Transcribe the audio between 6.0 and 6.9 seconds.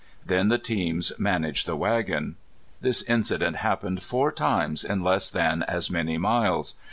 miles.